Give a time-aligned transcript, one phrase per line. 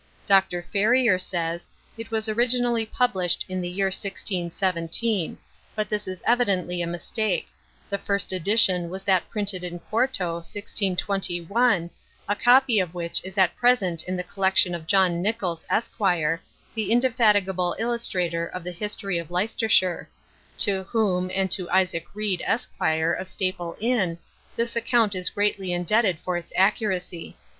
[0.25, 0.63] Dr.
[0.63, 5.37] Ferriar says, it was originally published in the year 1617;
[5.75, 7.47] but this is evidently a mistake;
[7.87, 11.91] the first edition was that printed in 4to, 1621,
[12.27, 16.91] a copy of which is at present in the collection of John Nichols, Esq., the
[16.91, 20.09] indefatigable illustrator of the History of Leicestershire;
[20.57, 24.17] to whom, and to Isaac Reed, Esq., of Staple Inn,
[24.55, 27.37] this account is greatly indebted for its accuracy.